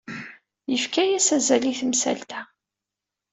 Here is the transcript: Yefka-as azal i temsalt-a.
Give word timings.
Yefka-as 0.71 1.27
azal 1.35 1.63
i 1.71 1.73
temsalt-a. 1.79 2.41